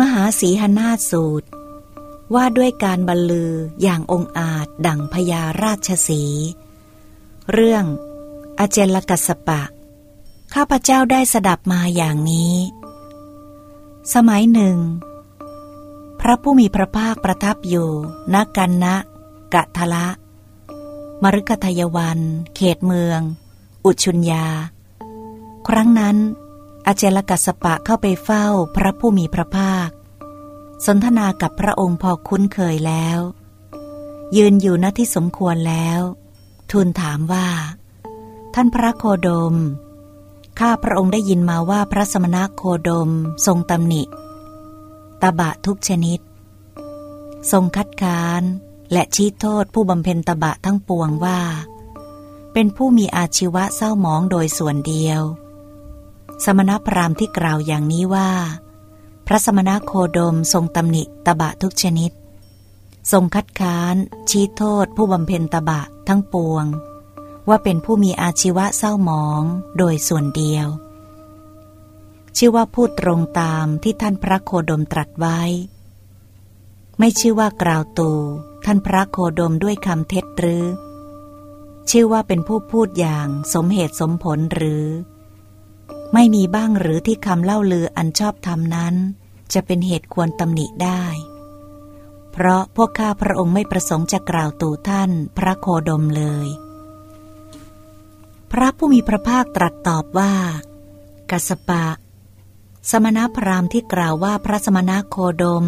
[0.00, 1.48] มหาสีหนาสูตร
[2.34, 6.22] ว่าด้วยการบรรลืออย่างองอาจดั่งพญาราชสี
[7.52, 7.84] เรื่อง
[8.58, 9.62] อเจลกัสปะ
[10.54, 12.54] ข้าพเจ้าได้สดับมาอย่างนี้
[14.14, 14.76] สมัยหนึ่ง
[16.20, 17.90] พระผู้มีพระภาคประทับอยู่
[18.34, 18.96] ณกันนะ
[19.54, 20.06] กะทละ
[21.22, 22.18] มรุกทยวัน
[22.56, 23.20] เขตเมือง
[23.84, 24.46] อุชุญญา
[25.68, 26.16] ครั้งนั้น
[26.86, 28.46] อาเจลกัสปะเข้าไปเฝ้า
[28.76, 29.88] พระผู้มีพระภาค
[30.86, 33.18] สนทนากับพระองค์พอคุ้นเคยแล้ว
[34.36, 36.00] ยืนอยู่ณที่สมควรแล้ว
[36.70, 37.48] ทูลถามว่า
[38.54, 39.54] ท่านพระโคดม
[40.58, 43.10] ข้าพระองค์ได้ยินมาว่าพระสมณโคดม
[43.46, 44.02] ทรงตำหนิ
[45.22, 46.20] ตบะทุกชนิด
[47.50, 48.42] ทรงคัดค้าน
[48.92, 51.40] และชี้โทษผู้บำเพ็ญตบะทั้งปวงว่า
[52.52, 55.22] เป็นผู้มีอาชีวะเศร้าหมองโดยส่วนเดียว
[56.44, 58.30] สมณพราหมณ์ที่กล่าวอย่างนี้ว่า
[59.26, 62.12] พระสมณโคดมทรงตำหนิตบะทุกชนิด
[63.12, 63.94] ทรงคัดค้าน
[64.30, 66.64] ชี้โทษผู้บำเพ็ญตบะทั้งปวง
[67.48, 69.42] ว่าเป็นผู้มีอาชีวะเศร้าหมอง
[69.78, 70.66] โดยส่วนเดียว
[72.36, 75.40] ชื่อว่าพูดตรงตามที่ท่านพระโคดมตรัสไว้
[76.98, 78.10] ไม่ชื่อว่ากล่าวตู
[78.64, 80.64] ท่านพระโคดมด้วยคำเท็จหรือ
[81.90, 84.84] ชื่อว่าเป็นผู้พูดอย่างสมเหตุสมผลหรือ
[86.14, 88.94] ไม่มีบ้างหรือที่คำเล่าลืออันชอบธรรมนั้น
[89.52, 91.04] จะเป็นเหตุควรตำหนิได้
[92.32, 96.48] เพราะพวกข้าพระองค์ไม่ประสงค์จะกล่าวตู่ท่านพระโคดมเลย
[98.52, 100.32] พระผู้มีพระภาคตรัสตอบว่า
[101.30, 101.86] กัสปะ
[102.90, 105.66] สมณพราหมณ์ที่กล่าวว่าพระสมณโคดม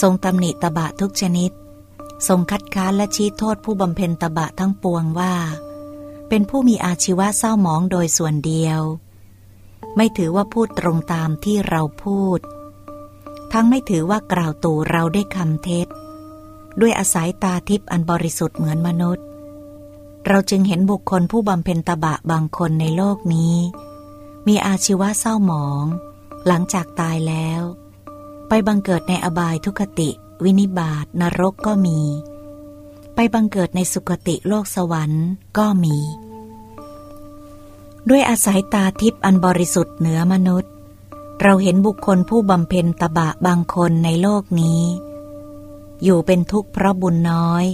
[0.00, 1.50] ทรงตำหนิตบะทุกชนิด
[2.28, 5.34] ทรงคัดค้านและชี้โทษผู้บำเพ็ญตบะทั้งปวงว่า
[6.28, 8.80] เป็นผู้มีอาชีวะเศร้าหมองโดยส่วนเดียว
[9.96, 12.40] ไม่ถือว่าพูดตรงตามที่เราพูด
[13.52, 15.86] ทั้งไม่ถือว่ากล่าวตู่เราได้คำเท็จ
[16.80, 19.24] ด้วยอาศัยตาทิพย์อันบริสุทธิ์เหมือนมนุษย์
[20.26, 23.56] เราจึงเห็นบุคคลผู้บำเพ็ญตบะบางคนในโลกนี้
[24.48, 25.84] มีอาชีวะเศร้าหมอง
[26.46, 27.62] หลังจากตายแล้ว
[28.48, 30.10] ไปบังเกิดในอบายทุคติ
[30.44, 32.00] วินิบาตนรกก็มี
[33.14, 35.26] ไปบังเกิดในสุคติโลกสวรรค์
[35.58, 35.96] ก็มี
[38.08, 40.70] ด้วยอาศัยตาทิพย์อันบริสุทธิ์เหนือมนุษย์
[41.42, 44.82] เราเห็นบุคคลผู้บำเพ็ญตบะบางคนในโลกนี้
[46.02, 47.64] อยู่เป็นทุกข์เพราะบุญน้อย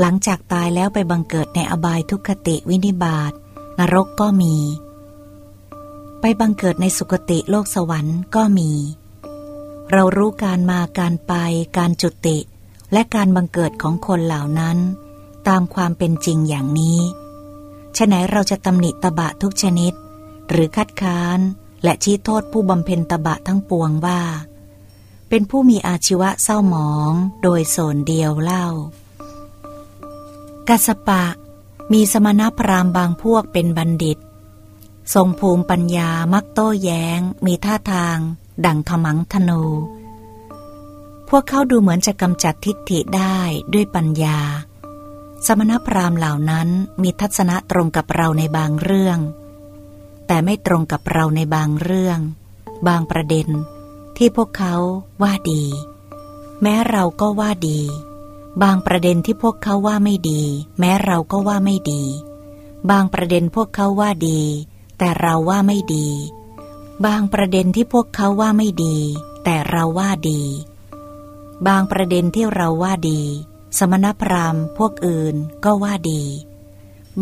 [0.00, 3.32] หลังจากตายแล้วไปบังเกิดในอบายทุกขติวินิบาต
[3.78, 4.56] นรกก็มี
[6.20, 8.70] ไปบังเกิดในสุคติโลกสวรรค์ก็มี
[9.92, 11.32] เรารู้การมาการไป
[11.76, 12.38] การจุติ
[12.92, 14.78] และการบังเกิดของคนเหล่านั้น
[15.48, 16.98] ตามความเป็นจริงอย่างนี้
[17.96, 19.92] ฉะไหนเราจะตำหนิตบะทุกชนิด
[20.50, 21.38] หรือคัดค้าน
[21.84, 24.20] และชี้โทษผู้บำเพ็ญตบะทั้งปวงว่า
[25.28, 27.12] เป็นผู้มีอาชีวะเศร้าหมอง
[27.42, 28.66] โดยโซนเดียวเล่า
[30.68, 31.24] กัสปะ
[31.92, 34.18] มีสมณพราหมณ์บางพวกเป็นบัณฑิต
[35.14, 38.18] ทรงภูมิปัญญามักโต้แย้ง มีท่าทาง
[38.66, 39.62] ดังขมังธนู
[41.28, 43.38] พวกเขาดูเหมือนจะกำจัดทิฏฐิได้
[43.72, 44.38] ด้วยปัญญา
[45.44, 46.68] สมณพราหมณ์เหล่านั้น
[47.02, 49.18] มีทัศนะตรงกับเราในบางเรื่อง
[50.26, 52.18] แต่ไม่ตรงกับเราในบางเรื่อง
[52.88, 53.48] บางประเด็น
[54.16, 54.74] ที่พวกเขา
[55.22, 55.64] ว่าดี
[56.62, 57.80] แม้เราก็ว่าดี
[58.62, 60.42] บางประเด็นที่พวกเขาว่าไม่ดี
[60.78, 62.02] แม้เราก็ว่าไม่ดี
[62.90, 64.40] บางประเด็นพวกเขาว่าดี
[64.98, 66.08] แต่เราว่าไม่ดี
[67.06, 68.96] บางประเด็นที่พวกเขาว่าไม่ดี
[69.44, 70.42] แต่เราว่าดี
[71.68, 73.22] บางประเด็นที่เราว่าดี
[73.78, 76.22] สมณพราหมณ์พวกอื่นก็ว่าดี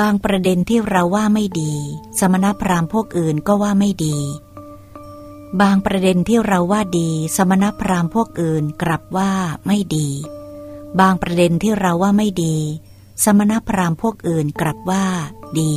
[0.00, 1.74] บางประเด็นที่เราว่าไม่ดี
[2.20, 4.18] สมณพราหมณ์พวกอื่นก็ว่าไม่ดี
[5.60, 9.30] บางประเด็นที่เราว่าดี สมณพราหมณ์พวกอื่นกลับว่า
[9.66, 10.08] ไม่ดี
[11.00, 12.56] บางประเด็นที่เราว่าไม่ดี
[13.24, 15.04] สมณพราหมณ์พวกอื่นกลับว่า
[15.60, 15.74] ดี